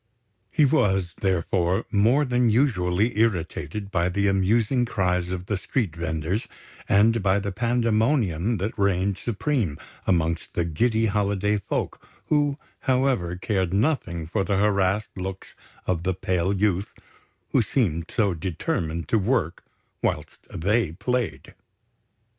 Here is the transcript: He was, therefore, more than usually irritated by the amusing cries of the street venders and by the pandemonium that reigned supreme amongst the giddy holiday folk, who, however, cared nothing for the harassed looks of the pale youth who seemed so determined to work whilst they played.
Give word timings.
He 0.49 0.65
was, 0.65 1.13
therefore, 1.21 1.85
more 1.91 2.25
than 2.25 2.49
usually 2.49 3.19
irritated 3.19 3.91
by 3.91 4.09
the 4.09 4.27
amusing 4.27 4.83
cries 4.83 5.29
of 5.29 5.45
the 5.45 5.57
street 5.57 5.95
venders 5.95 6.47
and 6.89 7.21
by 7.21 7.37
the 7.37 7.51
pandemonium 7.51 8.57
that 8.57 8.75
reigned 8.79 9.19
supreme 9.19 9.77
amongst 10.07 10.55
the 10.55 10.65
giddy 10.65 11.05
holiday 11.05 11.59
folk, 11.59 12.03
who, 12.29 12.57
however, 12.89 13.35
cared 13.35 13.75
nothing 13.75 14.25
for 14.25 14.43
the 14.43 14.57
harassed 14.57 15.15
looks 15.15 15.53
of 15.85 16.01
the 16.01 16.15
pale 16.15 16.51
youth 16.51 16.95
who 17.51 17.61
seemed 17.61 18.09
so 18.09 18.33
determined 18.33 19.07
to 19.09 19.19
work 19.19 19.63
whilst 20.01 20.47
they 20.51 20.93
played. 20.93 21.53